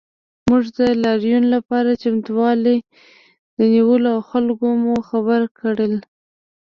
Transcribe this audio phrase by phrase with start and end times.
[0.49, 2.77] موږ د لاریون لپاره چمتووالی
[3.57, 5.93] ونیو او خلک مو خبر کړل